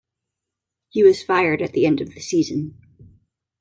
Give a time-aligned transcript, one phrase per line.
[0.89, 2.75] He was fired at the end of the season.